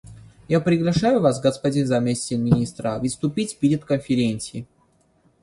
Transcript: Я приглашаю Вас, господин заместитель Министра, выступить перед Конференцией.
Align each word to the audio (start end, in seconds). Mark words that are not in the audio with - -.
Я 0.47 0.59
приглашаю 0.59 1.21
Вас, 1.21 1.39
господин 1.39 1.85
заместитель 1.85 2.41
Министра, 2.41 2.97
выступить 2.97 3.59
перед 3.59 3.85
Конференцией. 3.85 4.65